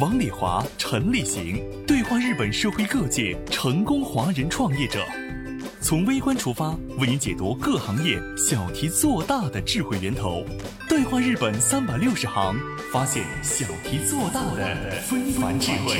[0.00, 5.02] 王礼华、陈立行对话日本社会各界成功华人创业者，
[5.80, 10.44] 从微观出发，为您解读各行业小题做大的智慧源头。
[10.86, 12.54] 对话日本三百六十行，
[12.92, 15.96] 发现小题做大的非凡智慧。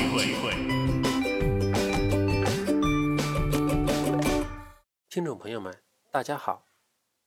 [5.09, 5.75] 听众朋友们，
[6.11, 6.65] 大家好，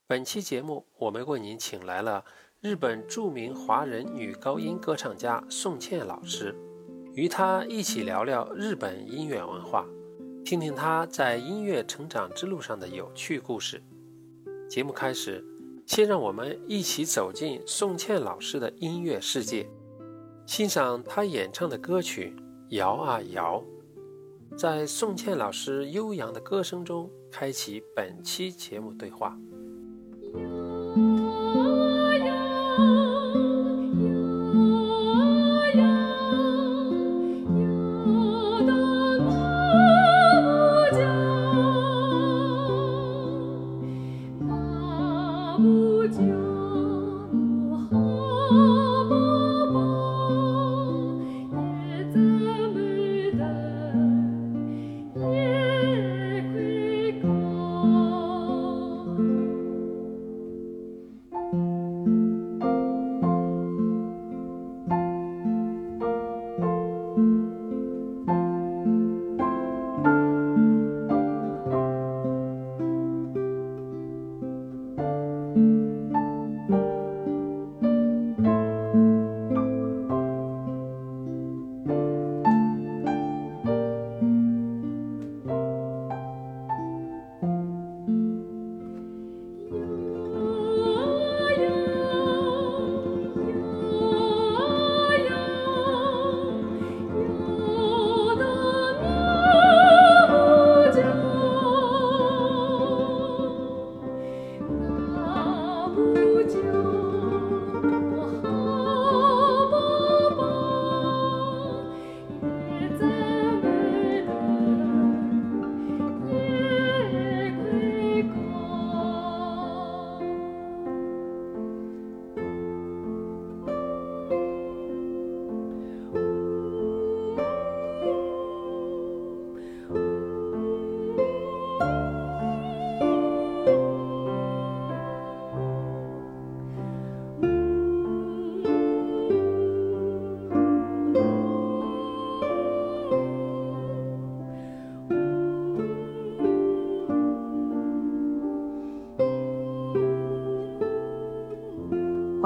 [0.06, 2.24] 本期节目我们为您请来了。
[2.62, 6.55] 日本著名华人女高音歌唱家宋茜老师，
[7.14, 9.86] 与她一起聊聊日本音乐文化，
[10.45, 13.83] 听听她在音乐成长之路上的有趣故事。
[14.69, 15.42] 节目开始，
[15.86, 19.66] 先让我们一起走进宋茜老师的音乐世界，
[20.44, 22.36] 欣赏她演唱的歌曲
[22.77, 23.64] 《摇啊摇》。
[24.58, 29.34] 在宋茜老师悠扬的歌声中，开启本期节目对话。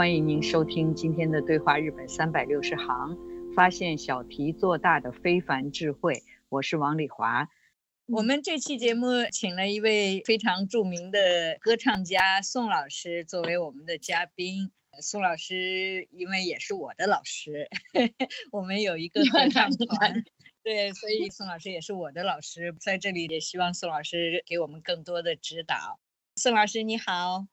[0.04, 3.16] 欢迎您收听今天的对话日本三百六十行，
[3.56, 6.22] 发现小题做大的非凡智慧。
[6.50, 7.48] 我是王丽华。
[8.09, 14.70] 我们这期节目请了一位非常著名的歌唱家宋老师作为我们的嘉宾。
[15.00, 17.70] 宋老师因为也是我的老师，
[18.53, 20.22] 我们有一个合唱 团，
[20.62, 22.76] 对，所以宋老师也是我的老师。
[22.78, 25.98] 在这里也希望宋老师给我们更多的指导。
[26.37, 27.47] 宋老师你好，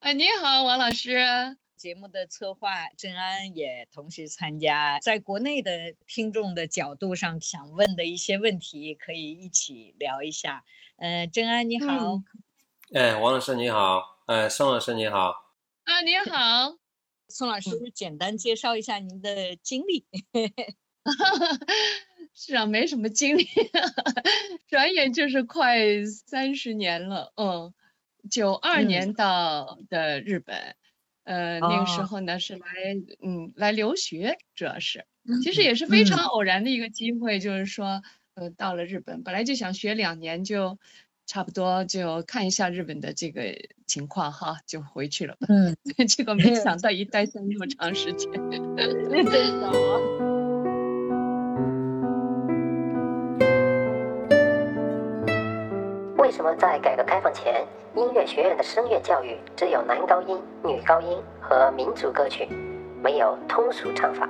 [0.00, 1.56] 哎，你好，王老师。
[1.76, 10.64] 节目的策划郑安也同时参加，在国内的听众的角度上想问的一些问题，可以一起聊一下。
[10.96, 12.22] 呃，郑安你好，
[12.94, 15.52] 哎，王老师你好，哎，宋老师你好，
[15.84, 16.78] 啊，你好，
[17.28, 20.06] 宋老师简单介绍一下您的经历。
[22.32, 23.46] 是啊，没什么经历，
[24.66, 27.34] 转眼就是快三十年了。
[27.36, 27.74] 嗯，
[28.30, 30.74] 九二年到的日本。
[31.26, 32.64] 呃，那个时候呢是来，
[33.20, 35.04] 嗯，来留学，主要是，
[35.42, 38.00] 其实也是非常偶然的一个机会，就是说，
[38.34, 40.78] 呃，到了日本，本来就想学两年，就
[41.26, 43.42] 差不多就看一下日本的这个
[43.88, 45.36] 情况哈，就回去了。
[45.48, 45.76] 嗯，
[46.06, 46.54] 结果没。
[46.54, 49.32] 想到一待下那么长时间， 真的。
[56.18, 57.04] 为什么在改革
[57.36, 62.48] 前，音乐学院的声乐教育只有男高音、女高音和民族歌曲，
[63.02, 64.26] 没有通俗唱法？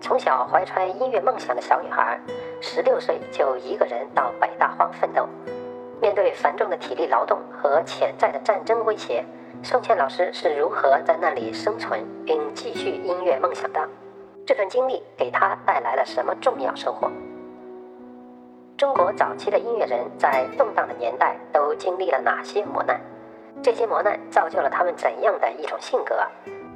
[0.00, 2.18] 从小怀揣音乐梦想的小女孩，
[2.60, 5.28] 十六岁就一个人到北大荒奋斗。
[6.02, 9.24] 面对繁重的体力劳动和潜在的战争威胁，
[9.62, 13.88] 宋茜老师是如何在那里生存并继续音乐梦想的？
[14.44, 17.08] 这段经历给她带来了什么重要收获？
[18.80, 22.98] 中国早期的音乐人在动荡的年代都经历了哪些磨难？
[23.62, 26.16] 这些磨难造就了他们怎样的一种性格？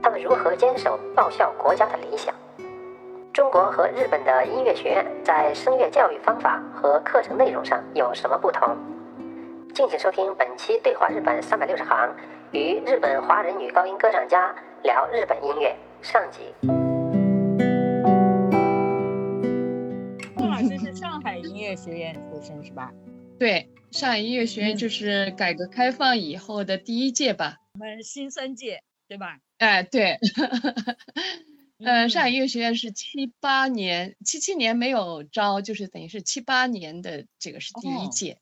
[0.02, 2.34] 他们如何坚守报效国家的理想？
[3.32, 8.76] 中国和日本的音乐学院在声乐教育方法和课程内容上有什么不同？
[9.72, 12.06] 敬请收听本期《对话日本三百六十行》，
[12.50, 16.52] 与日本华人女高音歌唱家聊日本音乐上集。
[21.74, 22.92] 乐学院出身是吧？
[23.36, 27.58] 对，上海音乐学院就是改革开放以后的第一届吧？
[27.74, 29.40] 我们新三届对吧？
[29.58, 30.18] 哎，对。
[31.84, 38.38] 呃，上海音乐学院是七八年，七七年没有招，就是等于是七八年的这个是第一届。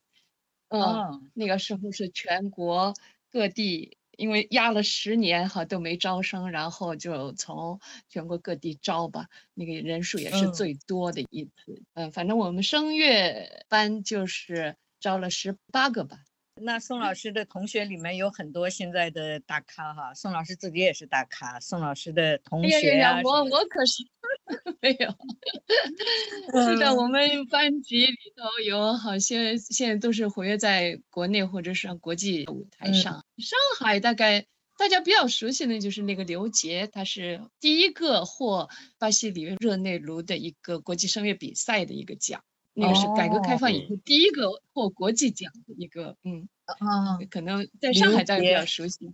[0.69, 2.93] 嗯，那个时候是全国
[3.31, 11.83] 各地，因为压了十年哈都没招生，然后就从全国各地招吧，那个人数也是最多的一次。
[11.95, 16.19] 嗯，反正我们声乐班就是招了十八个吧。
[16.55, 21.59] 那宋老师的同学里面有很多现在的大咖哈，宋老师自己也是大咖。
[21.59, 24.05] 宋老师的同学啊，我我可是
[24.81, 25.11] 没有。
[26.65, 33.25] 是的，我们班级里头有好些现在都是活跃在国内或者是国际舞台上。
[33.39, 34.47] 上海大概
[34.77, 38.69] 大家比较熟悉的就是那个刘杰，他是第一个获
[38.99, 42.43] 巴西里约热内卢的一个国际声乐比赛的一个奖。
[42.75, 49.13] 那个是改革开放以后第一个获国际奖的一个，嗯，啊，可能在上海大家比较熟悉，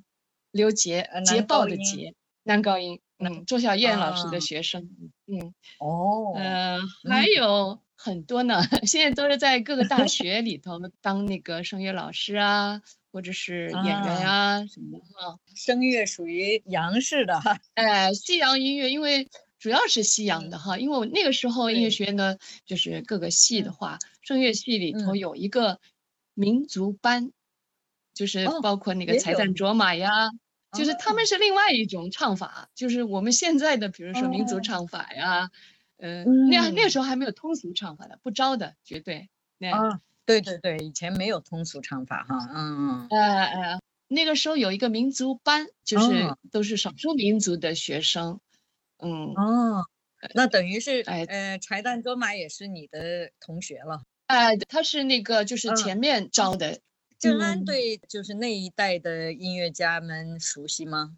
[0.52, 2.14] 刘杰，捷报的捷，
[2.44, 4.88] 男高音，嗯，周小燕老师的学生，
[5.30, 6.78] 嗯，哦，呃，
[7.08, 12.80] 还有很多呢， 现在都是在各个大 学里头当那个声乐老师啊，
[13.12, 15.38] 或者是演员啊什么的哈。
[15.54, 19.28] 声乐属于洋式的哈，哎，西洋音乐，因为。
[19.60, 25.80] 主要是西洋的哈，因为我那个时候音乐学院呢，就是各个系的话，声乐系里头有一个
[26.34, 27.32] 民族班，
[28.14, 30.30] 就是包括那个才旦卓玛呀，
[30.72, 35.50] 就是他们是另外一种唱法，就是我们现在的，比如说民族唱法呀，
[35.96, 39.28] 嗯，那那时候还没有通俗唱法的，不招的，绝对。
[39.72, 43.08] 啊，对对对，以前没有通俗唱法哈，嗯嗯。
[43.10, 48.38] 哎哎，那个时候有一个民族班，就是都是少数民族的学生。
[48.98, 49.84] 嗯哦，
[50.34, 54.02] 那等于是哎呃，柴旦卓玛也是你的同学了。
[54.26, 56.80] 哎，他是那个就是前面招的。
[57.18, 61.16] 郑安对就是那一代的音乐家们熟悉吗？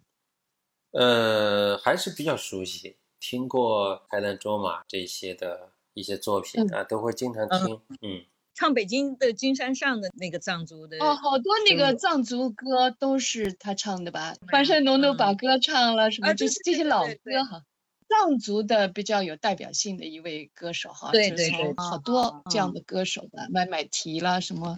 [0.91, 7.79] 呃，还是比较熟悉，听过海南卓玛这些的一些作品啊，都会经常听。
[8.01, 8.25] 嗯，
[8.55, 14.35] 唱北京的金山上的那个藏族的哦，好多那个藏族歌都是他唱的吧？
[14.51, 16.33] 翻山农奴把歌唱了什么？
[16.33, 17.63] 这这些老歌哈。
[18.09, 24.77] 藏族的比较有代表性的一位歌手哈，对对对，好多这样的歌手的，麦麦提啦什么，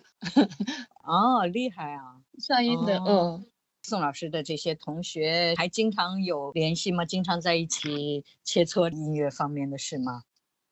[1.03, 3.45] 哦，厉害啊，上音的，嗯，
[3.83, 7.05] 宋老师的这些同学还经常有联系吗？
[7.05, 10.23] 经常在一起切磋音乐方面的事吗？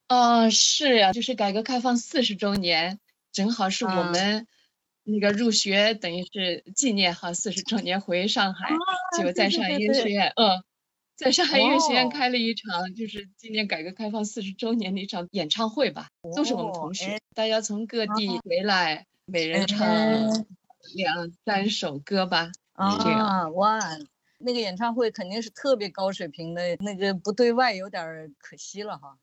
[0.09, 2.99] 哦，是呀，就是改革开放四十周年，
[3.31, 4.47] 正好是我们
[5.03, 8.69] 那个入学，等于是纪念哈四十周年回上海，
[9.21, 10.63] 就在上海音乐学院，嗯。
[11.17, 19.87] 在上海音乐学院开了一场，就是纪念改革开放四十周年的一场演唱会吧，都是我们同学，大家从各地回来，每人唱
[20.93, 22.51] 两三首歌吧，
[23.01, 23.79] 这样哇，
[24.39, 29.17] 那个演唱会肯定是特别高水平的，那个不对外有点可惜了哈。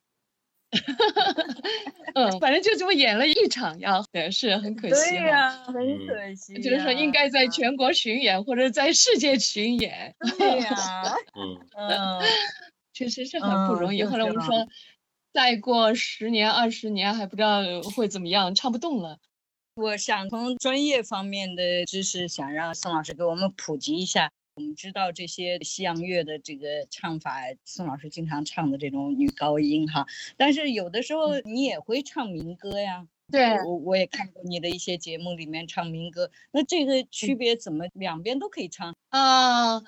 [2.14, 5.10] 嗯，反正就这么演了一场呀，也是很可惜。
[5.10, 5.74] 对呀，很
[6.06, 6.54] 可惜。
[6.62, 10.14] 就是说，应该在全国巡演或者在世界巡演。
[10.38, 11.02] 对呀，
[11.36, 12.20] 嗯 嗯，
[12.94, 14.02] 确实是很不容易。
[14.04, 14.66] 后来我们说，
[15.34, 17.60] 再过十年、二十年还不知道
[17.94, 19.18] 会怎么样，唱不动了。
[19.78, 24.32] 我想从专业方面的知识，想让宋老师给我们普及一下。
[24.56, 30.04] 我们知道这些西洋乐的这个唱法，宋老师经常唱的这种女高音哈，
[30.36, 33.06] 但是有的时候你也会唱民歌呀。
[33.30, 39.84] 对，我我也看过你的一些节目里面唱民歌，那这个区别怎么两边都可以唱啊？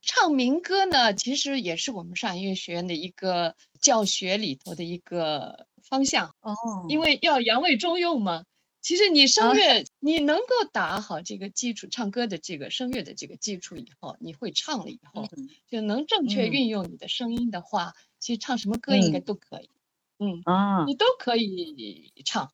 [0.00, 6.54] 唱民歌呢，其实也是我们上海音乐学院的一个教学里头的一个方向哦，
[6.88, 8.44] 因为要扬为中用嘛。
[8.84, 15.26] 其实你声乐，你能够打好这个基础，唱歌的这个声乐的这个基础以后，你会唱了以后，
[15.70, 19.70] 就能正确运用你的声音的话，其实唱什么歌应该都可以。
[20.18, 22.52] 嗯啊你都可以唱。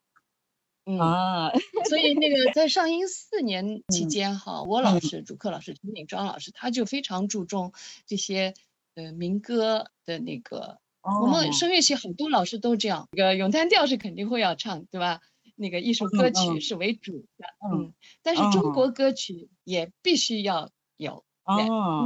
[0.87, 1.51] 嗯，啊，
[1.91, 7.73] 所以那个在上音四年期嗯间哈，我老嗯师主课老师陈敏庄老师，他就非常注重
[8.07, 8.55] 这些
[8.95, 10.79] 呃民歌的那个。
[11.03, 15.21] 我们哦声乐系很多老师都这样，这个咏叹调是肯定会要唱，对吧？
[15.61, 21.25] 那个艺术歌曲是为主的，嗯嗯，但是中哦国歌曲也必须要有。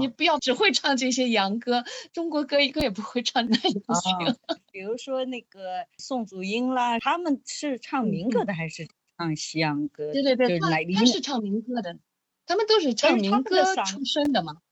[0.00, 1.84] 你不要只会唱这些洋歌，
[2.14, 4.12] 中国歌一个也不会唱，那也不行。
[4.48, 10.12] 哦比如说那个宋祖英啦，他们是唱民歌的还是唱西洋歌？
[10.12, 10.68] 对对对，他
[10.98, 11.98] 他是唱民歌的，
[12.46, 14.62] 他们都是唱民歌出身的嘛。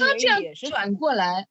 [0.00, 1.46] 他这样转过来，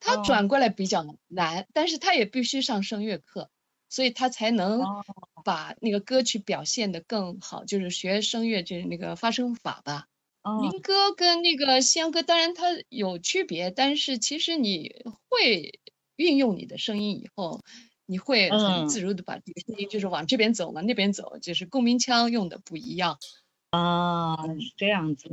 [0.00, 3.48] 他哦转过来比较难，但是他也必须上声乐课，
[3.88, 5.04] 所以他才能哦
[5.48, 10.04] 把那个歌曲表现的更好，就是学声乐就是那个发声法吧。
[10.42, 14.94] 哦民歌跟那个西洋歌当然它有区别，但是其实你
[15.30, 15.80] 会
[16.16, 17.62] 运用你的声音以后，
[18.04, 23.16] 你会嗯很自如的把这个声音就是往这边走，往那边走，就是共鸣腔用的不一样。
[23.70, 25.28] 啊，是这样子，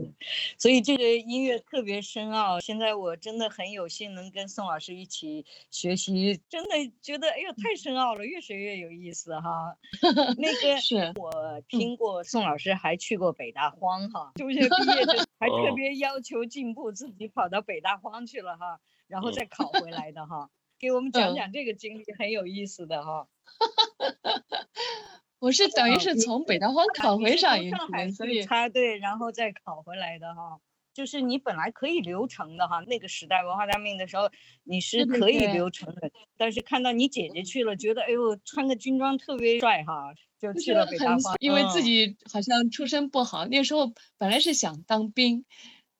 [0.57, 2.59] 所以这个音乐特别深奥。
[2.59, 9.77] 现在我真的很有幸能跟宋老师一起学习，真的觉得哎呦太深奥了，越学越有意思哈。
[10.37, 20.49] 那个是，我听过宋老师还去过北大荒哈，中学毕业就 还特哦别要求进步，自己跑到北大荒去了哈，然后再考回来的哈。
[20.77, 23.29] 给我们讲嗯讲这个经历，很有意思的哈。
[25.45, 27.51] 我是等于是从北大荒考回上
[27.91, 30.59] 海去，所以插队，然后再考回来的哈。
[30.91, 34.31] 就是你本来可以留城的哈，那个时代文化大革命的时候
[34.63, 41.35] 你是可以对留城的，但是看到你姐姐去了，觉得哎呦穿个军装特别帅哈，就去了北大荒。
[41.39, 45.45] 因为自嗯己好像出身不好，那时候本来是想当兵，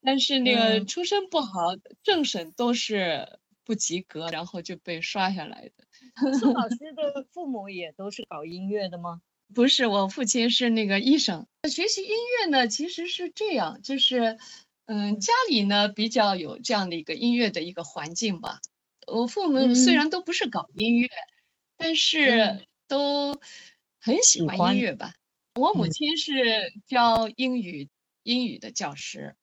[0.02, 6.34] 但是那个嗯出身不好，政审都是不及格，然后就被刷下来的。
[6.40, 9.22] 宋老 师的父母也都是搞音乐的吗？
[9.54, 11.48] 不是，我父亲是那个医生。
[11.70, 14.38] 学习音乐呢，其实是这样，就是，
[14.86, 18.60] 嗯，家里呢比较有这样的一个音乐的一个环境吧。
[19.08, 21.10] 我父母虽嗯然都不是搞音乐，
[21.78, 23.40] 但嗯是都
[24.02, 25.14] 很喜欢音乐吧。
[25.56, 26.34] 我母嗯亲是
[26.88, 27.88] 教英语
[28.24, 29.36] 英语的教师，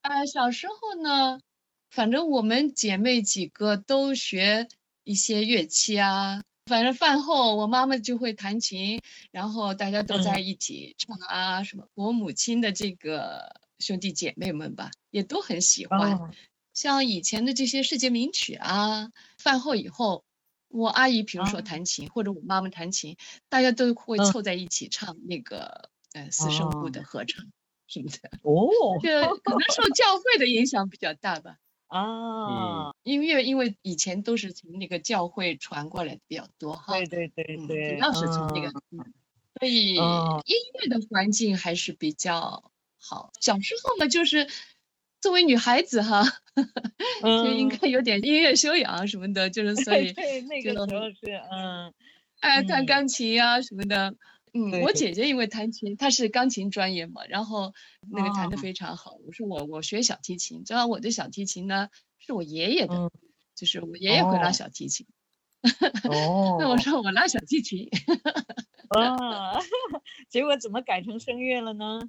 [0.00, 1.40] 啊，小时候呢，
[1.90, 4.66] 反正我们姐妹几个都学
[5.04, 6.42] 一些乐器啊。
[6.72, 11.86] 反正饭后我妈妈就会弹琴，然后大家都在嗯一起唱啊什么。
[11.92, 16.14] 我母亲的这个兄弟姐妹们吧，也都很喜欢。
[16.14, 16.30] 哦
[16.72, 20.24] 像以前的这些世界名曲啊，饭后以后，
[20.68, 23.18] 我阿姨比如说啊弹琴，或者我妈妈弹琴，
[23.50, 27.44] 大家都会嗯凑在一起唱那个呃四声部的哦合唱
[27.86, 28.30] 什么的。
[28.40, 28.70] 哦
[29.02, 31.58] 这可能受教会的影响比较大吧。
[31.92, 39.12] 啊，音乐因为以前都是从那个教会传过来的比较多哈，对对对嗯对，主要是从那个，嗯
[39.60, 43.30] 所以哦音乐的环境还是比较好。
[43.40, 44.48] 小时候嘛，就是
[45.20, 46.24] 作为女孩子哈，
[47.22, 51.92] 就应嗯该有点音乐修养什么的，就是所以对那个时候是嗯
[52.40, 54.14] 爱弹嗯钢琴呀、什么的。
[54.54, 57.72] 嗯，我姐姐因为弹琴，她是钢琴专业嘛，然后
[58.10, 59.16] 那个弹得哦非常好。
[59.26, 63.10] 我说我我学小提琴，正好我的小提琴呢是我爷爷的，嗯
[63.54, 65.06] 就是我爷爷会拉哦小提琴。
[66.10, 67.88] 哦， 那我说我拉小提琴，
[68.88, 69.58] 啊，
[70.28, 72.00] 结果怎么改成声乐了呢？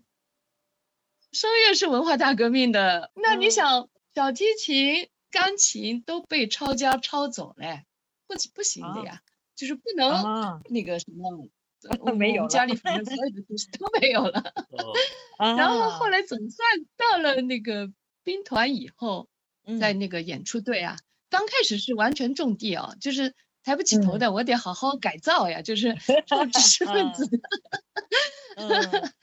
[1.31, 3.11] 声乐是文化大革命的。
[3.15, 7.85] 那你嗯想，小提琴、钢琴都被抄家抄走嘞，
[8.27, 9.21] 不不行的啊呀，
[9.55, 11.47] 就是不能啊那个什么。
[11.89, 14.39] 呃我没有家里反正所有的东西都没有了。
[14.71, 14.93] 哦，
[15.57, 16.09] 然后后啊。
[16.09, 17.91] 来总算到了那个
[18.23, 19.27] 兵团以后，
[19.79, 19.99] 在嗯。
[19.99, 20.97] 那个演出队啊，
[21.29, 24.19] 刚开始是完全种地哦，就是抬不起头嗯。
[24.19, 27.25] 的，我得好好改造呀，就是做知识分子，
[28.57, 28.69] 嗯。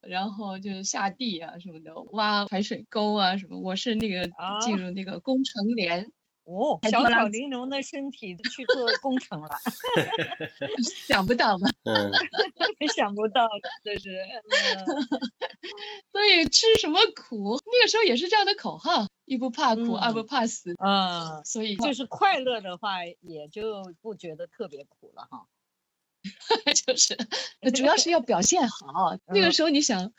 [0.00, 3.60] 然后就是下地啊什么的，挖排水沟啊什么。
[3.60, 4.58] 我是那个啊。
[4.60, 6.10] 进入那个工程连，
[6.44, 9.48] 哦，小巧玲珑的身体去做工程了
[11.06, 11.68] 想不到吧？
[11.84, 12.10] 嗯，
[12.94, 13.48] 想不到，
[13.84, 14.86] 就是嗯
[16.12, 20.74] 所以吃什么苦，那个时候也是这样的口号：一不怕苦，二不嗯怕死。
[20.78, 25.46] 啊，所以就是快乐的话，也就不觉得特别苦了哈。
[26.86, 27.16] 就是
[27.60, 29.16] 呃主要是要表现好。
[29.26, 30.12] 那个嗯时候你想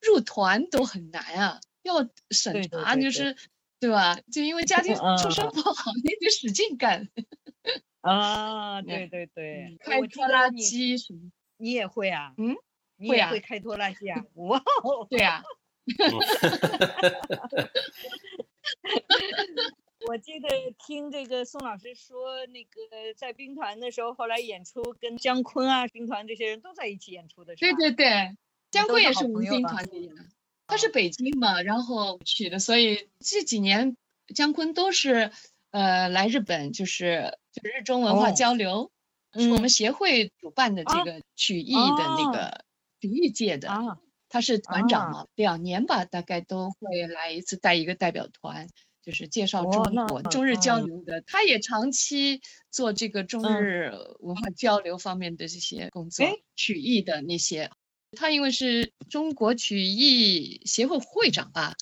[0.00, 3.36] 入团都很难啊，要审查，对对就是
[3.80, 4.16] 对吧？
[4.32, 7.08] 就因为家庭出身嗯不好，你得使劲干。
[8.00, 11.30] 啊，对嗯对对嗯，开拖拉机什么？
[11.58, 12.32] 你也会啊？
[12.38, 12.56] 嗯，
[12.96, 14.24] 你也会开拖拉机啊？
[14.34, 15.42] 哇哦，对呀、
[20.08, 20.48] 我记得
[20.86, 22.80] 听这个宋老师说，那个
[23.16, 28.36] 在兵团的时候，后来演出跟姜昆啊、兵团这些人都在一起演出的，时候对对对，
[28.70, 30.30] 姜昆也是我们兵团团的人，
[30.68, 33.96] 他是北京嘛，然后去的，所以这几年
[34.34, 35.32] 姜昆都是
[35.70, 38.92] 呃来日本，就是就是日中文化交流，
[39.32, 42.64] 是我们协会主办的这个曲艺的那个
[43.00, 43.98] 曲艺界的。
[44.28, 48.68] 他是团长嘛，两年吧，大概都会来一次，带一个代表团，
[49.02, 51.22] 就是介绍中国中日交流的。
[51.22, 57.70] 他也长期做这个中日文化交流方面的这些工作，曲艺的那些。
[58.16, 61.74] 他因为是中国曲艺协会会长吧？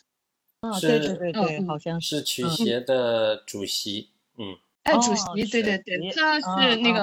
[0.61, 4.11] 啊，对对对对，好像是曲协的主席。
[4.38, 7.02] 嗯，哎，主席，对对对，他是那个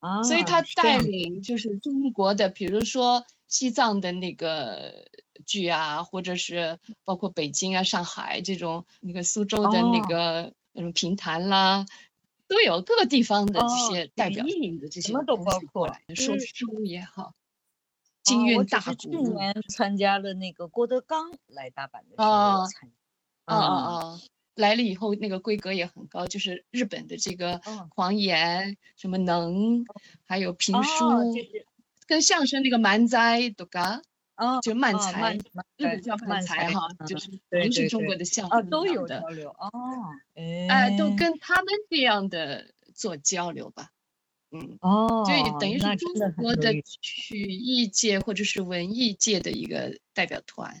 [0.00, 3.24] 嗯，所以他带领就是中国的，比如说。
[3.50, 5.06] 西藏的那个
[5.46, 11.86] 剧啊，或者是包括北京啊、上海这种，那个苏州的那个那种评弹啦，
[12.46, 17.32] 都有各个地方的这些代表性的这些，什么都包括，说书也好，
[18.28, 18.94] 京韵大鼓。
[18.94, 22.90] 去年参加了那个郭德纲来大阪的时候参，
[23.46, 24.20] 啊啊啊！
[24.54, 29.84] 来了以后那个规格也很高，就是日本的这个狂言、什么能，
[30.26, 31.04] 还有评书。
[32.06, 34.00] 跟相声那个漫才都嘎，
[34.34, 35.34] 啊，就漫才，
[35.76, 39.70] 日本叫漫才哈，就是都是中国的相声都有交流哦，
[40.34, 43.90] 哎，都跟他们这样的做交流吧，
[44.50, 50.80] 嗯，哦，就等于是中国的曲艺界或者是文艺界的一个代表团，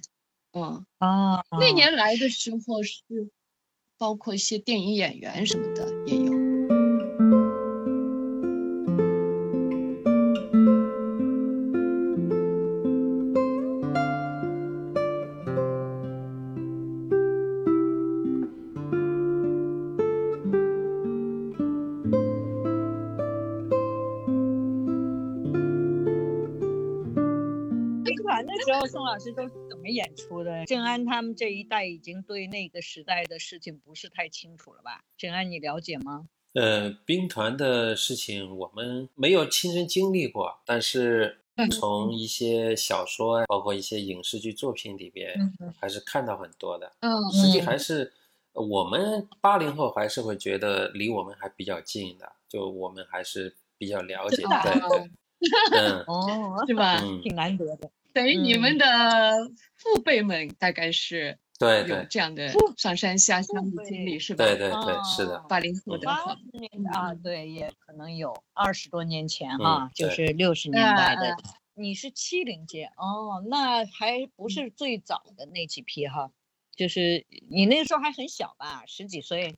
[0.52, 3.02] 嗯，啊，那年来的时候是
[3.98, 6.37] 包括一些电影演员什么的也有。
[28.88, 30.64] 宋老师都是怎么演出的？
[30.64, 35.02] 郑安他们这一代已经对那个时代的事情不是太清楚了吧？
[35.16, 36.26] 郑安，你了解吗？
[36.54, 46.90] 呃，兵团的事情我们没有亲身经历过，但是从一些小说，包括一些影视剧作品里边，还是看到很多的。
[47.00, 48.12] 嗯，实际还是
[48.54, 54.42] 我们八零后还是会觉得离我们还比较近的，就我们还是比较了解。
[54.42, 54.80] 对
[55.70, 56.98] 对，嗯， 哦，是吧？
[57.22, 57.90] 挺难得的。
[58.18, 58.84] 等于你们的
[59.76, 64.44] 父辈们大概是对有这样的上山下乡的经历是吧？
[64.44, 65.38] 对对对，是的。
[65.48, 71.36] 八零后的啊，对，也可能有二十多年前哈，就是六十年代的。
[71.74, 76.32] 你是七零届哦，那还不是最早的那几批哈，
[76.74, 79.54] 就是你那个时候还很小吧，十几岁。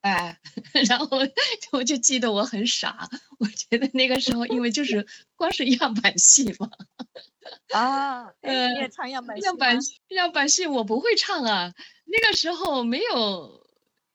[0.00, 0.38] 哎，
[0.88, 1.08] 然后
[1.72, 3.08] 我就记得我很傻，
[3.38, 6.70] 我觉得那个时候因为就是光是样板戏嘛，
[7.72, 11.74] 啊， 呃，也唱样板戏样板样板戏我不会唱啊，
[12.06, 13.66] 那个时候没有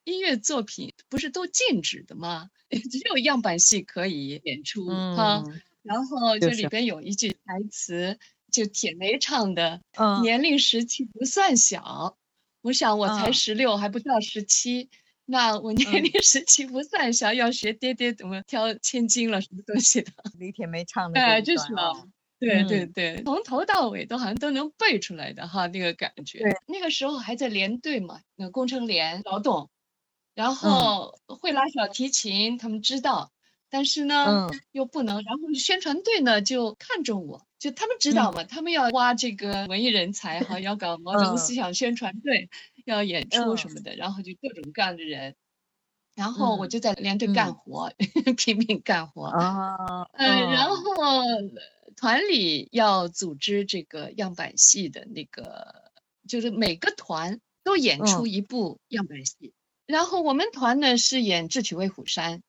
[0.04, 2.50] 音乐作品，不是都禁止的吗？
[2.70, 5.44] 只有样板戏可以演出哈。
[5.84, 8.18] 然后这里边有一句台词，
[8.52, 9.82] 就铁梅唱的，
[10.24, 12.18] 年龄十七不算小，
[12.62, 14.90] 我想我才十六，还不到十七。
[15.26, 20.12] 那我年龄十七不算小，要学爹爹怎么挑千金了，什么东西的？
[20.38, 21.94] 李铁梅唱的，哎，就是嘛，
[22.40, 26.44] 对对对，从头到尾都好像都能背出来的哈，那个感觉。
[26.68, 29.70] 那个时候还在连队嘛，那工程连劳动，
[30.36, 33.32] 然后会拉小提琴，他们知道，
[33.76, 35.22] 但是呢，又不能。
[35.22, 42.50] 然后宣传队呢就看中我，就他们知道嘛，他们要挖这个文艺人才哈，要搞 毛泽东思想宣传队。
[42.86, 45.36] 要演出什么的，然后就各种各样的人，
[46.14, 47.92] 然后我就在连队干活，
[48.38, 50.08] 拼命干活啊。
[50.14, 50.76] 嗯，然后
[51.98, 55.92] 团里要组织这个样板戏的那个，
[56.30, 59.54] 就是每个团都演出一部样板戏。
[59.88, 62.40] 然后我们团呢是演《智取威虎山》，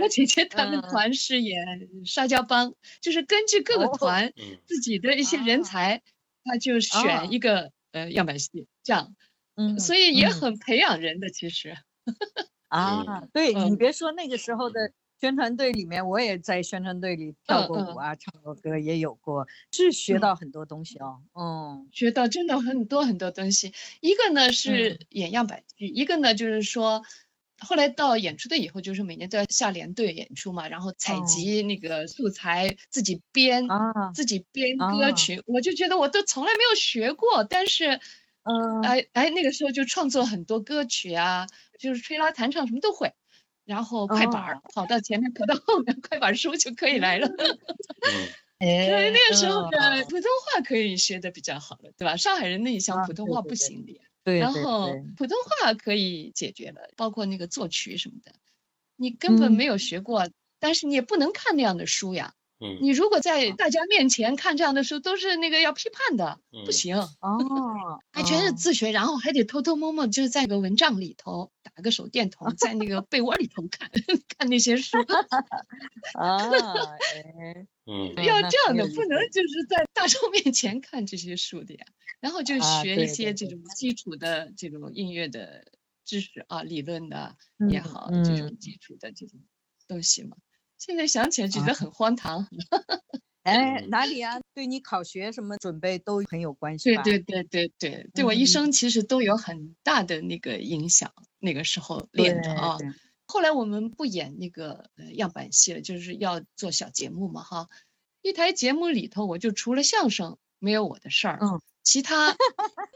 [0.00, 1.66] 我姐姐他们团是演
[2.04, 2.70] 《沙雕帮》，
[3.00, 4.32] 就是根据各个团
[4.66, 6.02] 自己的一些人才，
[6.42, 7.30] 他就选。
[7.30, 9.14] 一个呃样板戏这样。
[9.56, 11.76] 嗯，所以也很培养人的，其实。
[12.68, 13.76] 啊，对你。
[13.76, 20.34] 别说那个时候的宣传队里面，我也在宣传队里跳过舞啊，唱过歌，也有过，是学到。
[20.34, 21.22] 很多东西哦。
[21.34, 23.72] 嗯，学到真的很多很多东西。
[24.00, 27.04] 一个呢是演样板剧，一个呢就是说，
[27.64, 33.66] 后来到演出队以后，就是每年都要下连队演出嘛，然后采集那个素材，自己编，
[34.14, 35.42] 自己编歌曲。
[35.46, 38.00] 我就觉得我都从来没有学过，但是。
[38.46, 41.46] 嗯，哎哎，那个时候就创作很多歌曲啊，
[41.78, 43.14] 就是吹拉弹唱什么都会，
[43.64, 47.26] 然后快板儿、跑到前面，跑到后面，快板书就可以来了。
[48.60, 52.18] 对，那个时候的嗯普通话可以学的比较好了，对吧？
[52.18, 54.02] 上海人内向，啊普通话不行的呀。
[54.24, 58.32] 对，然后普通话可以解决了，包括那个作曲什么的，
[58.96, 60.28] 你根本嗯没有学过，
[60.60, 62.34] 但是你也不能看那样的书呀。
[62.60, 62.78] 嗯。
[62.80, 66.72] 你如果在大家面前看这样的书，都是那个要批判的，不嗯。
[66.72, 68.52] 行，哦， 还全是哦。
[68.52, 73.90] 自学，然后还得偷偷摸摸，就是在个蚊帐里头打个手电筒，在那个被窝里头看
[74.38, 74.98] 看那些书，
[76.18, 76.38] 啊，
[77.14, 78.14] 哎，嗯。
[78.16, 81.84] 嗯要这样的，不能就是在大众面前看这些书的呀。
[82.20, 83.62] 然后就啊学一些这种。
[83.76, 85.64] 基础的这种音乐的
[86.04, 87.36] 知识啊，理论的
[87.70, 88.58] 也嗯好，这种嗯。
[88.58, 89.38] 基础的这种
[89.86, 90.36] 东西嘛。
[90.84, 92.46] 现在想起来觉啊得很荒唐。
[93.44, 94.40] 哎，嗯哪里啊？
[94.54, 97.02] 对你考学什么准备都很有关系吧？
[97.02, 101.12] 对对对对对，对我一嗯生其实都有很大的那个影响。
[101.38, 102.78] 那个时候练的啊，
[103.26, 107.68] 后来我们不演那个呃样板戏了，就是要做小节目嘛哈。
[108.22, 112.34] 一台节目里头，我就除了相声没有我的事儿，嗯，其他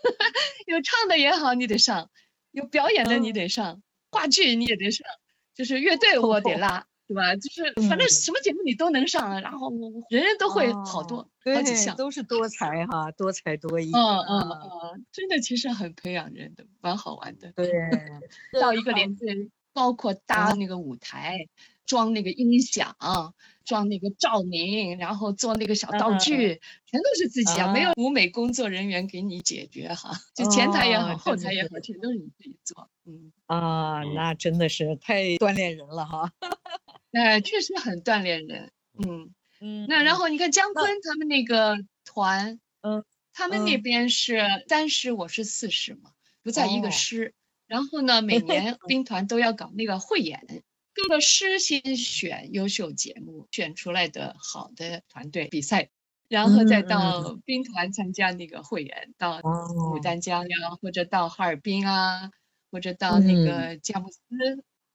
[0.66, 2.08] 有唱的也好，你得上；
[2.52, 5.06] 有表演的你嗯得上，话剧你也得上，
[5.54, 7.34] 就是乐队我得拉，对吧？
[7.36, 9.72] 就是反正嗯什么节目你都能上，然后
[10.10, 11.96] 人人都会好多、好几项。
[11.96, 13.90] 都是多才哈，多才多艺。
[13.90, 14.60] 嗯嗯啊
[14.94, 17.50] 嗯，真的其实很培养人的，蛮好玩的。
[17.52, 17.72] 对，
[18.60, 19.24] 到一个年纪，
[19.72, 21.48] 包括搭那个舞台、
[21.86, 22.94] 装那个音响、
[23.64, 30.12] 装那个照明，然后做那个小道嗯具，全都是自己啊，没有啊舞美工作人员给你解决哈。
[30.34, 32.90] 就前台也好，后台也好，全都是你自己做。
[33.06, 36.30] 嗯，啊，嗯那真的是太锻炼人了哈。
[37.12, 38.70] 哎，确实很锻炼人。
[38.98, 43.82] 嗯，嗯，那然嗯后你看姜昆他们那个团，嗯，他们那嗯。
[43.82, 46.90] 边是三师，我是四师嘛，不在一个哦。
[46.90, 47.34] 师。
[47.66, 55.90] 然后呢，每年 兵团都要搞那个汇演，各个师先选优秀节目，选出来的好的团队比赛，
[56.28, 57.36] 然后再到。
[57.44, 59.42] 兵团参加那个汇演，到
[59.86, 60.00] 牡哦。
[60.00, 62.30] 丹江呀，或者到哈尔滨啊，
[62.70, 63.38] 或者到那嗯。
[63.38, 64.18] 个佳木斯，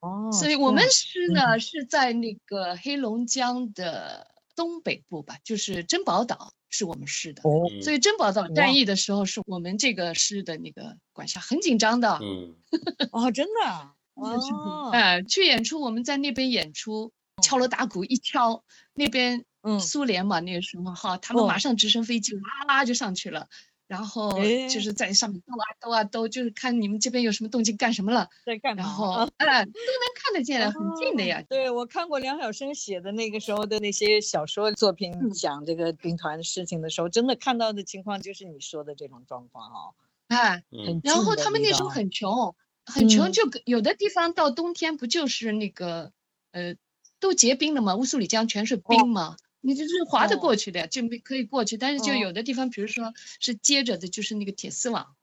[0.04, 7.42] 哦，所以我们师呢是在那个黑龙江的东北部吧，就是珍宝岛是我们师的。
[7.46, 12.20] 哦，嗯所以珍宝岛战役的时候，是我们这个师的那个管辖，很紧张的。
[12.22, 12.54] 嗯
[13.13, 18.62] 哦，真的啊，哦，哎，去演出，我们在那边演出，敲锣打鼓一敲，
[18.94, 23.48] 那边嗯苏联嘛，那个时候哈，他们马哦上直升飞机哇啦就上去了，
[23.88, 28.84] 然后哎就是在上面兜啊兜啊兜，就是看你们这边有什么动静干什么了，在干嘛？
[28.84, 31.43] 然后啊哎都能看得见，很近的哦呀。
[31.48, 39.93] 对，我看过梁晓声写的那个时候的那些小说作品，嗯讲这个兵团的事情的时候，真的看到的情况就是你说的这种状况哦。
[40.28, 46.12] 哎，嗯然后他们那时候很穷，很穷，嗯就有的地方到冬天不就是那个
[46.52, 46.76] 呃
[47.19, 51.78] 都结冰了嘛，乌苏里江全是冰嘛，你就是划得哦过去的呀，就没可以过去。
[51.78, 55.15] 但是就哦有的地方，比如说是接着的，就是那个铁丝网，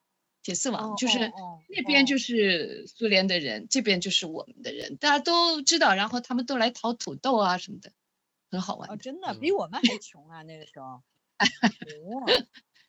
[0.42, 1.18] 铁丝网哦就是
[1.68, 7.92] 那边就哦是苏联的人，这边就是我们的人，大家都知道，然后他们都来淘土豆啊什么的，
[8.50, 11.03] 很好玩哦，真的嗯比我们还穷啊，那个时候。
[11.38, 12.26] 哦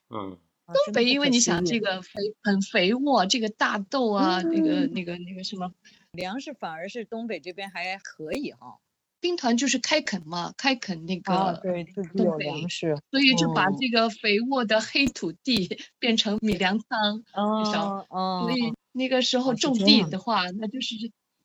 [0.09, 5.73] 嗯啊东北，因为你想这个肥很肥沃，这个大豆啊，那个那个那个什么。
[6.13, 8.79] 粮食反而是东北这边还可以哈。
[9.21, 12.97] 兵团就是开垦嘛，开垦那个，啊，对，自己有东北粮食。
[13.12, 20.95] 所以就把哦这个肥沃的黑土地 变成米粮仓，哦哦所以那个时候种地的话，那就是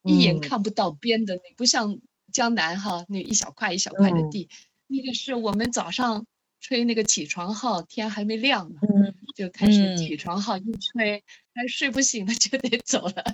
[0.02, 1.98] 一眼嗯看不到边的，那不像
[2.32, 4.48] 江南哈那一小块一小块的嗯地，
[4.88, 6.26] 那个是我们早上
[6.60, 11.22] 吹那个起床号，天还没亮呢，嗯，就开始嗯起床号一吹，
[11.54, 13.24] 还睡不醒了就得走了，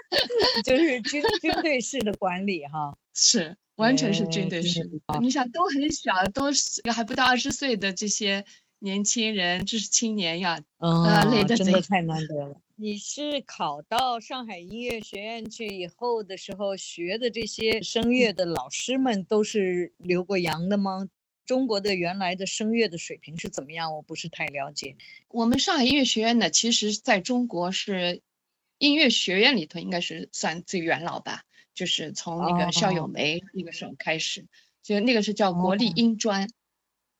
[0.64, 2.96] 就是军军队式的管理哈。
[3.16, 4.88] 是完全是军队式
[5.20, 8.44] 你想都很小，都是还不到二十岁的这些
[8.78, 12.60] 年轻人，知识青年呀，啊累得贼真的太难得了。
[12.76, 21.08] 你是考到上海音乐学院去以后的时候学的这些声乐的老师们都是留过洋的吗？
[21.46, 23.94] 中国的原来的声乐的水平是怎么样？
[23.94, 24.96] 我不是太了解。
[25.28, 28.22] 我们上海音乐学院呢，其实在中国是
[28.78, 33.08] 音乐学院里头应该是算最元老吧，就是从那个校友哦。
[33.08, 34.46] 梅那个时候开始，
[34.82, 35.92] 就那个是叫国立哦。
[35.96, 36.48] 音专，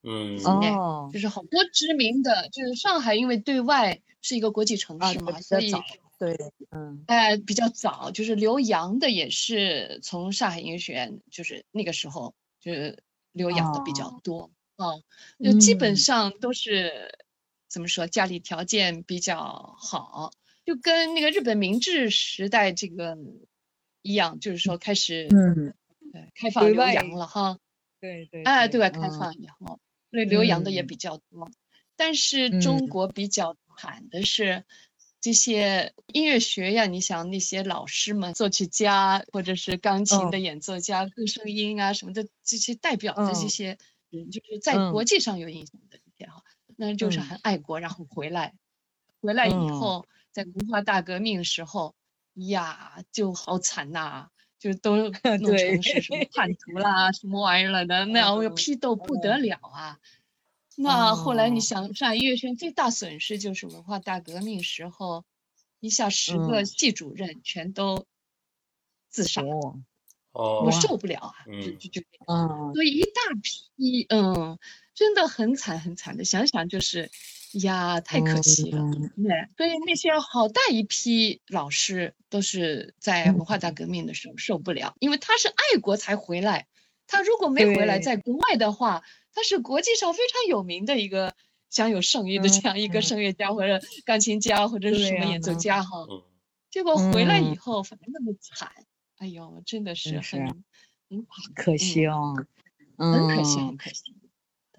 [0.03, 0.39] 嗯。
[0.75, 5.73] 哦就是好多知名的，就是上海因为对外是一个国际城啊，市嘛，所以，
[6.19, 6.37] 对，
[6.71, 7.05] 嗯。
[7.07, 12.99] 呃比较早，就是留洋的也是从上海音乐学院，就是那个时候就是
[13.33, 14.21] 留洋的比较哦。
[14.25, 15.03] 多，哦，
[15.43, 15.97] 就基本嗯。
[15.97, 17.19] 上都是
[17.69, 20.33] 怎么说，家里条件比较好，
[20.65, 23.17] 就跟那个日本明治时代这个
[24.05, 25.75] 一样，就是说开始嗯，
[26.13, 27.59] 对开放留洋了哈。
[28.01, 30.87] 对对，哎，对外嗯开放以后，所以留洋的也嗯。
[30.87, 31.51] 比较多。
[31.97, 32.89] 但是中嗯。
[32.89, 34.65] 国比较惨的是，
[35.23, 40.41] 这些音乐学院，你想那些老师们，作曲家或者是钢琴的嗯。
[40.41, 43.49] 演奏家、歌声音啊什么的这些代表的这嗯。
[43.49, 43.79] 些
[44.11, 44.91] 人，就是在嗯。
[44.91, 46.43] 国际上有影响的这些哈，
[46.77, 47.23] 那就是嗯。
[47.23, 48.53] 很爱国，然后回来，
[49.23, 49.71] 回来以嗯。
[49.71, 51.95] 后，在文化大革命的时候，
[52.35, 54.97] 呀，就好惨呐、就都
[55.41, 59.99] 弄对成是什么叛徒啦，什么玩意儿了的，那样嗯批斗不得了啊。
[60.77, 61.61] 那后来你哦。
[61.61, 65.25] 想上音乐学院最大损失就是文化大革命时候，
[65.81, 66.67] 一下十个嗯。
[66.67, 68.07] 系主任全都
[69.13, 69.43] 自杀，
[70.57, 71.79] 我，受不了啊，就嗯。
[71.79, 72.75] 就就嗯。
[72.75, 74.59] 所以一大批，嗯，
[74.95, 77.11] 真的很惨很惨的，想想就是，
[77.61, 78.81] 呀，太可惜了。
[78.83, 86.67] 嗯对，所以那些好大一批老师都是在文化大革命的时候受不了，因为他是爱国才回来，
[87.07, 91.35] 他如果没回来，在国外的话，他是国际上非常有名的一个
[91.71, 96.07] 享有盛誉的这样一个嗯声乐家或者钢琴家或者是什么演奏家哈。
[96.11, 96.23] 嗯。
[96.71, 97.57] 结果回来以嗯。
[97.57, 98.71] 后反而那么惨，
[99.19, 100.65] 哎呦，真的是很
[101.09, 102.35] 很可惜哦，
[102.99, 104.15] 很可惜，嗯很可惜，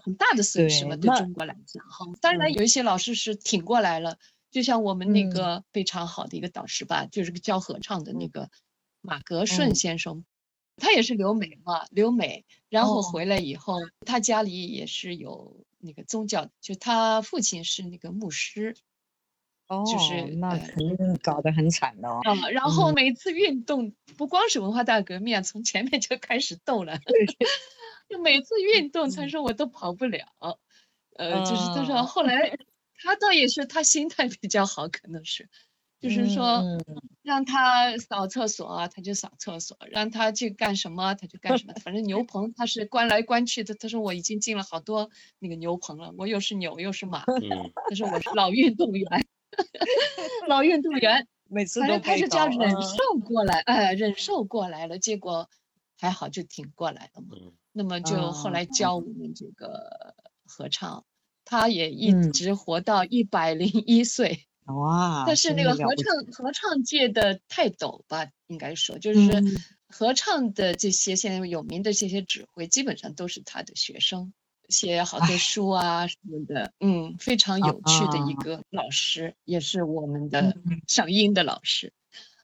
[0.06, 1.84] 很大的损失嘛，对对中国来讲。
[1.84, 2.06] 哈。
[2.22, 2.54] 当然，嗯。
[2.54, 4.20] 有一些老师是挺过来了，
[4.52, 5.30] 就像我们那嗯。
[5.32, 8.52] 个非常好的一个导师吧，就是个教合唱的那个
[9.02, 9.76] 马格顺嗯。
[9.76, 10.24] 先生，
[10.78, 13.02] 他也是留美嘛，留美，然后哦。
[13.02, 18.76] 回来以后，他家里也是有那个宗教，就他父亲是那个牧师，
[19.68, 22.20] 哦，就是那呃肯定搞得很惨的哦。
[22.22, 22.94] 啊，然后嗯。
[22.94, 27.00] 每次运动不光是文化大革命啊，从前面就开始斗了，
[28.08, 30.60] 就每次运动，他嗯说我都跑不了，
[31.18, 32.58] 呃，就是他说哦后来
[33.04, 35.50] 他倒也是他心态比较好，可能是，
[36.00, 36.80] 就是说嗯
[37.24, 41.74] 让他扫厕所啊，他就扫厕所；让他去干什么，他就干什么。
[41.84, 49.08] 反正牛 棚他是关来关去的，他说我已经进了好多那个牛棚了，我又是牛又是马，嗯他说我是老运动员，
[50.48, 51.28] 老运动员。
[51.48, 55.48] 每次反正他都被搞是叫忍嗯受过来，哎，忍受过来了，结果
[56.00, 57.38] 还好就挺过来了嘛。
[57.76, 61.04] 嗯那么就后来嗯教我们这个合唱，
[61.44, 64.46] 他也一嗯直活到一百零一岁。
[64.68, 69.58] 哇，但是那个合唱合唱界的泰斗吧，应该说就是嗯
[69.90, 74.34] 合唱的这些现在有名的这些指挥，基本上都是他的学生，
[74.70, 81.92] 写好多书啊什么的，嗯，非常有趣的一啊个老师，也是我们的嗯上音的老师。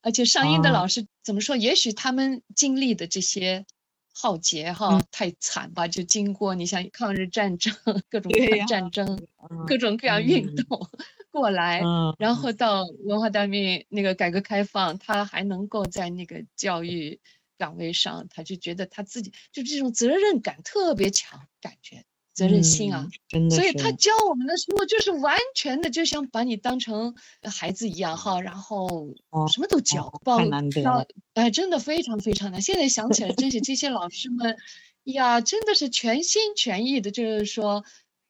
[0.03, 1.55] 而且上音的啊老师怎么说？
[1.55, 3.65] 也许他们经历的这些
[4.13, 5.03] 浩劫哈、嗯。
[5.11, 7.73] 太惨吧，就经过你像抗日战争
[8.09, 9.05] 各种各样战争，
[9.49, 10.55] 嗯各种各样运嗯。
[10.55, 10.87] 动
[11.31, 12.15] 过来，嗯。
[12.17, 17.19] 然后到文化大革命那个改革开放，他还能够在那个教育
[17.57, 27.13] 岗位上，他就觉得他自己就这种责任感特别强，感觉责任心啊嗯，真的所以他教我们的时候就是完全的就像把你当成
[27.43, 32.61] 孩子一样哈，然后哦什么都教太难得了哎，真的非常非常难。
[32.61, 34.57] 现在想起来，真是这些老师们
[35.03, 37.83] 呀，真的是全心全意的，就是说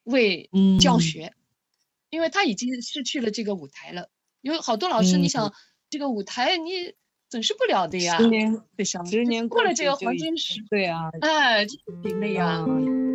[0.03, 1.33] 为教嗯学，
[2.09, 4.09] 因为他已经失去了这个舞台了。
[4.41, 5.53] 有好多老师，你嗯想
[5.89, 6.93] 这个舞台你
[7.29, 12.65] 损失不了的呀，十年对十年过了这个黄金时，对啊，哎，就不行了呀。
[12.67, 13.10] 嗯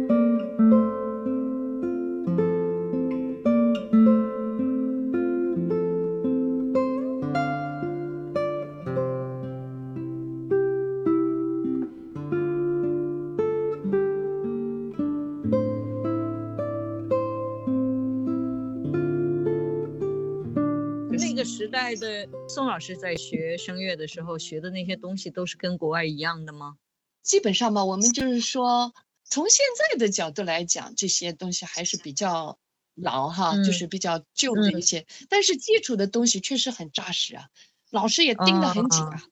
[21.95, 26.77] 的宋老师在学声乐的时候学的那些东西都是跟国外一样的吗？
[27.23, 28.93] 基本上吧，我们就是说，
[29.25, 32.59] 从现在的角度来讲，这些东西还是比较
[32.95, 37.49] 老哈，就嗯是比较旧的一些，但是基础的东西确实很扎实啊，
[37.91, 39.23] 老师也盯得很紧啊。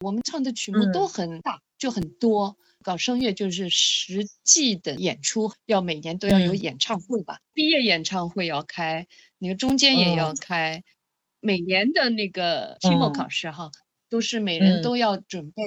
[0.00, 2.56] 我们唱的曲目都嗯很大，就很多。
[2.82, 10.82] 搞声乐就是实际的演出，要每年都要有嗯演唱会吧，毕业演唱会要开，那个中间也要嗯开，
[11.40, 13.70] 每年的那个期末嗯考试哈，
[14.08, 15.62] 都是每人嗯都要准备，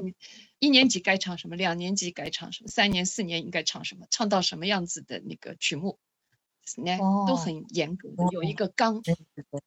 [0.59, 5.97] 一年级该唱什么，两年级该唱什么，三年四年应该唱什么，唱到什么样子的那个曲目，
[6.77, 9.01] 呢都哦很严格的，有一个纲，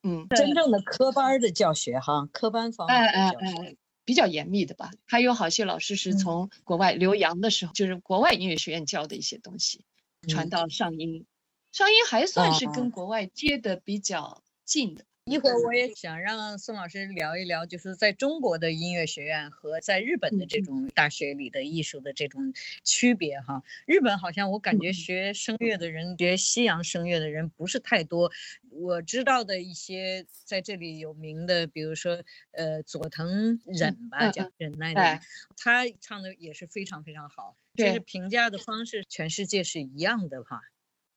[0.02, 3.62] 嗯，真正的科班儿的教学哈，科班方面的教学。
[3.68, 4.92] 哎，比较严密的吧。
[5.04, 9.84] 还有好些老师是嗯从国外留洋的时候，就是国外音乐学院教的一些东西，
[10.28, 11.26] 传嗯到上音，
[11.72, 15.04] 上音还算是跟国外接的比较近的。
[15.28, 23.64] 一会儿我也想让宋老师聊一聊，就是在中国的音乐学院和在日本的这种大学里的艺术的这种区别哈。
[23.86, 28.30] 日本好像我感觉学声乐的人，学西洋声乐的人不是太多。
[28.70, 35.20] 我知道的一些在这里有名的，比如说呃佐藤忍吧，叫忍耐的，
[35.56, 37.56] 他唱的也是非常非常好。
[37.74, 40.60] 就是评价的方式，全世界是一样的哈，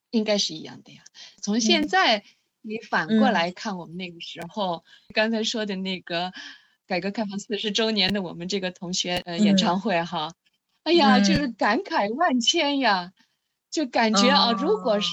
[0.10, 1.04] 应该是一样的呀。
[1.44, 2.24] 从现在。
[2.70, 6.32] 你反过来看，我们那个时候刚才说的那个
[6.86, 10.36] 改革开放四十周年的我们这个同学呃演唱会哈，
[10.84, 13.12] 哎呀，就是感慨万千呀，
[13.72, 15.10] 就感觉啊，如果是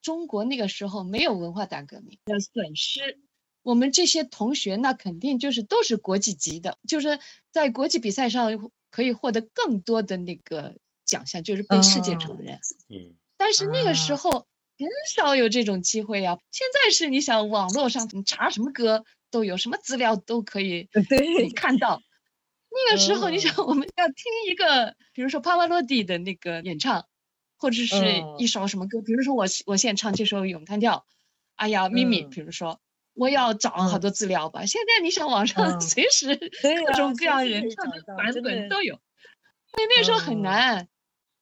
[0.00, 3.18] 中国那个时候没有文化大革命的损失，
[3.64, 7.18] 我们这些同学那肯定就是都是国际级的，就是
[7.50, 12.60] 在国际比赛上可以获得更多的那个奖项，就是被世界承认。
[12.88, 14.46] 嗯，但是那个时候。
[14.78, 16.38] 很少有这种机会呀！
[16.50, 22.02] 现在是你想网络上你查什么歌都有，什么资料都可以对看到。
[22.68, 24.16] 那个时候你想我们要听
[24.50, 27.06] 一个，比如说帕瓦罗蒂的那个演唱，
[27.56, 27.96] 或者是
[28.38, 31.06] 一首什么歌，比如说我我现唱这首咏叹调，
[31.54, 32.78] 哎呀咪咪，比如说
[33.14, 34.66] 我要找好多资料吧。
[34.66, 38.96] 现在你想网上 随时各种各样人唱的版本都有，
[39.72, 40.88] 所以那时候很难。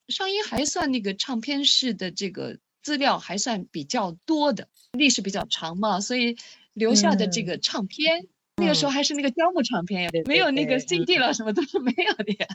[0.07, 2.59] 上音还算那个唱片式的这个。
[2.85, 6.37] 资料还算比较多的，历史比较长嘛，所以
[6.73, 12.45] 留下的这个唱片，那个时候还是那个胶木唱片呀，没有那个 CD 了，什么都是没有的呀，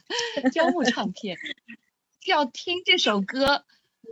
[0.52, 1.36] 胶木唱片，
[2.26, 3.64] 要听这首歌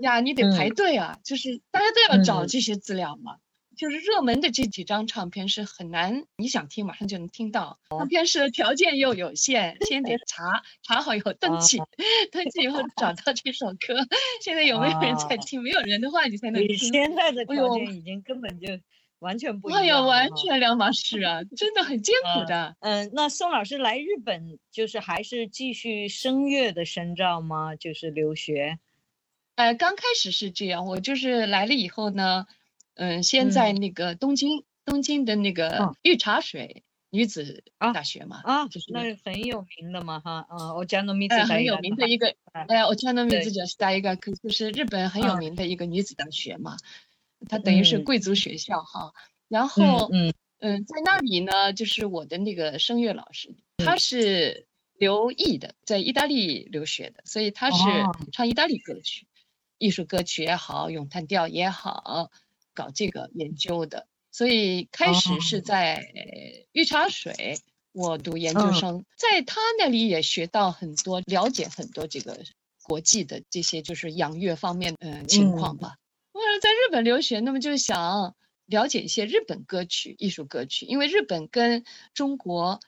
[0.02, 3.36] 呀，你得排队啊，就是大家都要找这些资料嘛。
[3.78, 7.78] 就是热门的这几张唱片是很难，你想听马上就能听到。
[7.90, 11.78] 唱片是条件又有限，先得查查好以后登记，
[12.32, 14.04] 登记以后找到这首歌。
[14.42, 15.62] 现在有没有人在听？
[15.62, 16.76] 没有人的话，你才能听。
[16.76, 18.66] 现在的条件已经根本就
[19.20, 19.80] 完全不一样。
[19.80, 22.74] 哎呀，完全两码事啊，真的很艰苦的。
[22.80, 27.76] 嗯，那宋老师来日本就是还是继续声乐的深造吗？
[27.76, 28.80] 就是留学？
[29.54, 32.48] 呃，刚开始是这样，我就是来了以后呢。
[32.98, 46.76] 嗯，先在那个东京，东京的那个御茶水女子大学嘛，啊，就是那很有名的嘛，哈，啊，我讲的名字很有名的一个，哎，我讲的名字就是大一个，就是日本很有名的一个女子大学嘛，
[47.48, 49.14] 它等于是贵族学校哈。
[49.48, 50.34] 然后，嗯。
[50.60, 57.76] 嗯，在那里呢，就是我的那个声乐老师，他是留意的，在意大利留学的，所以他是
[58.32, 59.28] 唱意大利歌曲，
[59.78, 62.32] 艺术歌曲也好，咏叹调也好。
[62.78, 66.00] 搞这个研究的，所以开始是在
[66.70, 67.58] 御茶水，
[67.90, 72.38] 我读研究生，在他那里也学到很多，了解很多这个
[72.84, 75.96] 国际的这些就是养乐方面嗯情况吧。
[76.30, 78.36] 我在日本留学，那么就想
[78.66, 82.78] 了解一些日本歌曲、艺术歌曲，因为日本跟中国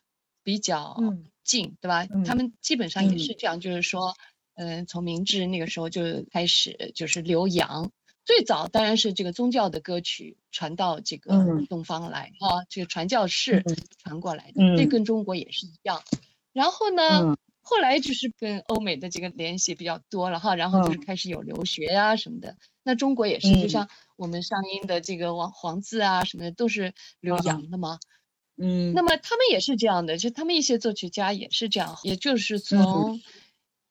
[0.45, 0.97] 比较
[1.43, 2.07] 近，对吧？
[2.25, 4.15] 他们基本上也是这样，就是说，
[4.55, 7.91] 嗯，从明治那个时候就开始就是留洋。
[8.31, 11.35] 最早当然是这个宗教的歌曲传到这个
[11.69, 13.65] 东方来啊，这个传教士
[14.05, 16.01] 传过来的，这跟中国也是一样。
[16.53, 22.57] 然后呢，后来就是跟欧美的这个联系比较多了哈，然后就是开始有留学呀什么的。
[22.85, 27.99] 那中国也是，就像我们上音的这个王黄字啊什么的，都是留洋的嘛。
[28.57, 33.21] 嗯，那么他们也是这样的，就他们一些作曲家也是这样，也就是从。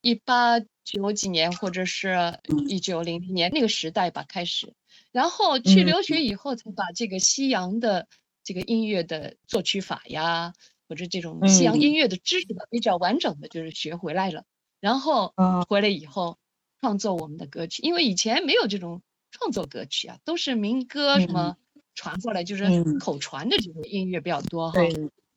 [0.02, 4.74] 一八九几年或者是一九零零年那个时代吧开始，
[5.12, 8.08] 然后去留学以后才把这个西洋的
[8.44, 10.54] 这个音乐的作曲法呀，
[10.88, 14.46] 或者这种西洋音乐的知识吧比较完整的就是学回来了，
[14.80, 15.34] 然后
[15.68, 16.38] 回来以后
[16.80, 21.58] 创作我们的歌曲，因为以前没有这种创作歌曲啊，都是民歌什么
[21.94, 22.66] 传过来，就是
[23.00, 24.80] 口传的这种音乐比较多哈。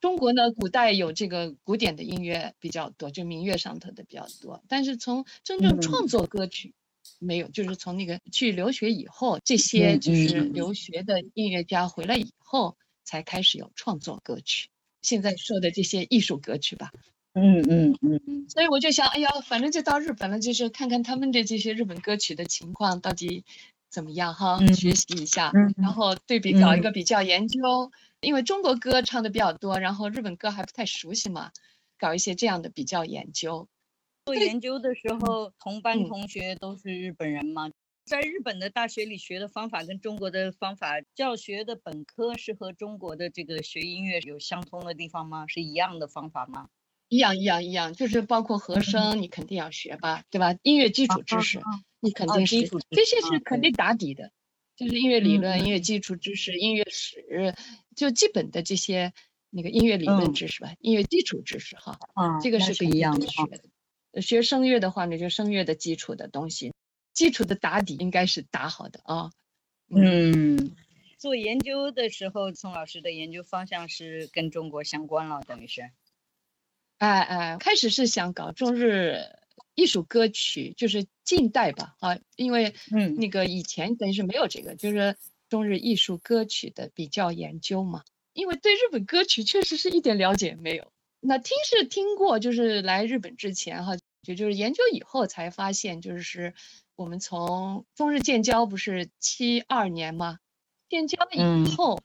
[0.02, 4.60] 中国呢，古代有这个古典的音乐比较多，就民乐上头的比较多。
[4.68, 6.74] 但是从真正创作歌曲
[7.20, 14.68] 没有，就是从那个去留学以后，这些就是留学的音乐家回来以后才开始有创作歌曲。
[15.02, 16.90] 现在说的这些艺术歌曲吧，
[17.34, 18.46] 嗯嗯嗯。
[18.48, 23.44] 所以我就想，哎呀，反正就到日本了，就是看看他们的这些日本歌曲的情况到底
[23.88, 27.92] 怎么样哈，学习一下，然后对比搞一个比较研究。
[28.22, 31.50] 因为中国歌唱的比较多，然后日本歌还不太熟悉嘛，
[31.98, 33.68] 搞一些这样的比较研究。
[34.26, 37.68] 做研究的时候，同班同学都是日本人吗？
[38.04, 45.46] 在日本的大学里学的方法跟中国的方法，教学的本科是和中国的这个学音乐有相通的地方吗？
[45.48, 46.68] 是一样的方法吗？
[47.08, 50.56] 一样一样一样，就是包括和声，你肯定要学吧，对吧？
[50.62, 51.60] 音乐基础知识，
[52.00, 54.30] 你肯定是这些是肯定打底的。
[54.76, 57.54] 就是音乐理论、嗯音乐基础知识、音乐史，
[57.94, 59.12] 就基本的这些
[59.50, 66.72] 那个音乐理论嗯知识吧，音乐基础知识哈，啊，这个是不一样的学学声乐的话呢，就声乐的基础的东西，
[67.12, 69.30] 基础的打底应该是打好的啊。
[69.94, 70.74] 嗯，
[71.18, 75.90] 做研究的时候，宋老师的研究方向是跟中国相关了，等于是。
[76.98, 79.18] 哎哎，开始是想搞中日
[79.74, 85.16] 艺术歌曲，就是近代吧啊，因为嗯那个以前等于是没有这个，就是
[85.48, 88.02] 中日艺术歌曲的比较研究嘛。
[88.34, 93.96] 因为对日本歌曲确实是一点了解没有，那听是听过，就是来日本之前哈，
[94.26, 96.54] 也就是研究以后才发现，就是
[96.96, 100.38] 我们从中日建交不是七二年吗？
[100.88, 102.02] 建交嗯以后，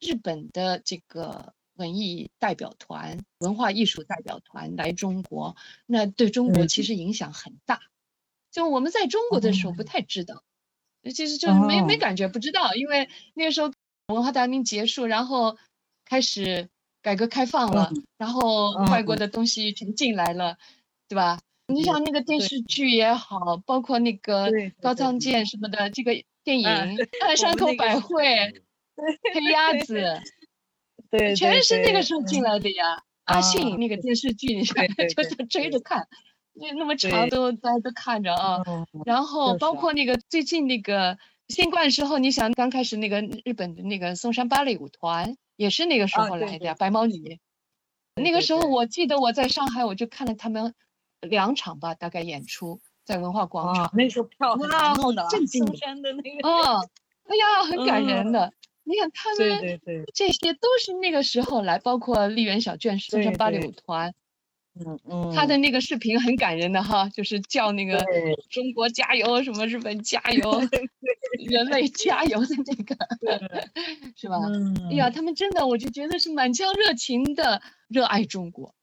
[0.00, 5.56] 日本的这个文艺代表团、文化艺术代表团来中国，
[5.86, 7.80] 那对中国嗯其实影响很大。
[8.50, 10.42] 就我们在中国的时候不太知道，
[11.14, 11.98] 其实就是没没哦。
[11.98, 13.72] 感觉，不知道，因为那个时候
[14.06, 15.58] 文化大革命结束，然后
[16.04, 16.68] 开始
[17.02, 19.28] 改革开放了，然后外国嗯的。
[19.28, 20.56] 东西全进来了，
[21.08, 21.40] 对吧？
[21.66, 24.48] 你像那个电视剧也好，包括那个
[24.80, 26.12] 高仓健什么的，这个
[26.44, 26.68] 电影
[27.36, 28.22] 山口百惠》
[29.34, 30.22] 黑鸭子，
[31.16, 33.02] 对，全是那个时候进来的呀。
[33.24, 36.06] 阿啊信那个电视剧，你看对对就是追着看，
[36.52, 38.62] 那那么长都大家都看着啊。
[38.66, 41.16] 嗯然后包括那个最近那个
[41.48, 47.40] 新冠时候，你想刚开始那个日本的那个松山芭蕾舞团也是那个时候来的呀，白毛女。
[48.16, 50.74] 那个时候我记得我在上海，我就看了他们
[51.22, 53.84] 两场吧，大概演出在文化广场。
[53.86, 56.86] 啊，那时候票很哇好难弄的啊，震惊的嵩山的那个，哦，
[57.24, 58.52] 哎呀，很感人嗯的。
[58.84, 64.14] 你看他们对对，这些都是那个时候来，包括丽媛小卷、松山芭蕾舞团，
[64.78, 68.04] 嗯嗯，他的那个视频很感人的哈，就是叫那个
[68.50, 70.60] 中国加油，什么日本加 油，
[71.48, 72.96] 人类加油的那个，
[74.16, 74.36] 是吧？
[74.46, 78.74] 嗯，哎呀，他们真的，我就觉得是满腔热情的热爱中国。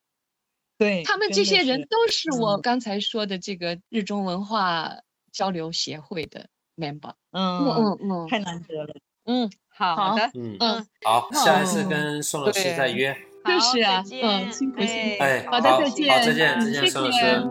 [0.77, 2.57] 对，他们这些人都是我。
[2.57, 4.97] 嗯刚才说的这个日中文化
[5.31, 7.13] 交流协会的 member。
[7.31, 8.95] 嗯嗯嗯嗯，太难得了，
[9.25, 9.49] 嗯，
[9.81, 13.17] 好好的，嗯，嗯，好，下一次嗯跟宋老师再约。
[13.43, 15.23] 就是啊好再嗯辛苦辛苦。
[15.23, 17.43] 哎，好的，再见好，再见，嗯再见，宋老师。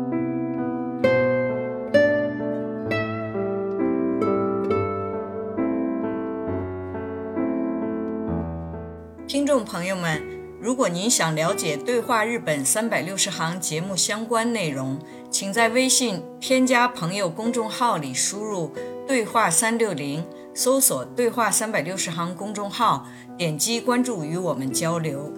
[9.26, 10.22] 听众朋友们，
[10.61, 14.97] 如果您想了解《对话日本三百六十行》节目相关内容，
[15.28, 18.72] 请在微信添加朋友公众号里输入
[19.09, 20.24] “对话三六零”，
[20.62, 23.06] 搜索“对话三百六十行”公众号，
[23.38, 25.32] 点击关注与我们交流。